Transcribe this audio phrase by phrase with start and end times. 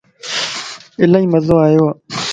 [1.03, 1.89] الائي مزو آيوو